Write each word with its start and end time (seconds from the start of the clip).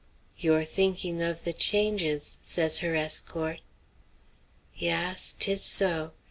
"You're 0.35 0.65
thinking 0.65 1.21
of 1.21 1.43
the 1.43 1.53
changes," 1.53 2.39
says 2.41 2.79
her 2.79 2.95
escort. 2.95 3.59
"Yass; 4.75 5.35
'tis 5.37 5.61
so. 5.63 6.13